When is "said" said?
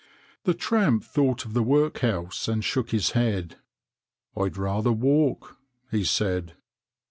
6.03-6.53